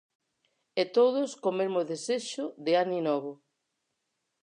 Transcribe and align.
E 0.81 0.83
todos 0.97 1.29
co 1.41 1.49
mesmo 1.59 1.87
desexo 1.91 2.43
de 2.65 2.71
Aninovo. 2.83 3.33